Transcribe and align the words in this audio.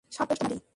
সব 0.11 0.25
দোষ 0.29 0.37
তোমারই। 0.39 0.61